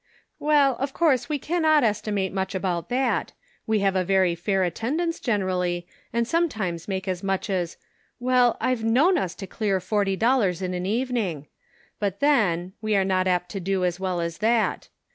"Well, 0.49 0.77
of 0.77 0.93
course 0.93 1.29
we 1.29 1.37
can' 1.37 1.61
not 1.61 1.83
estimate 1.83 2.33
much 2.33 2.55
about 2.55 2.89
that; 2.89 3.33
we 3.67 3.81
have 3.81 3.95
a 3.95 4.03
very 4.03 4.33
fair 4.33 4.63
attendance 4.63 5.19
generally, 5.19 5.85
and 6.11 6.27
sometimes 6.27 6.87
make 6.87 7.07
as 7.07 7.21
much 7.21 7.51
as— 7.51 7.77
well, 8.29 8.57
I've 8.59 8.83
known 8.83 9.19
us 9.19 9.35
to 9.35 9.45
clear 9.45 9.79
forty 9.79 10.15
dollars 10.15 10.59
in 10.63 10.73
an 10.73 10.87
evening; 10.87 11.45
but, 11.99 12.19
then, 12.19 12.73
we 12.81 12.95
are 12.95 13.05
not 13.05 13.27
apt 13.27 13.49
to 13.51 13.59
do 13.59 13.85
as 13.85 13.99
well 13.99 14.19
as 14.21 14.39
that. 14.39 14.87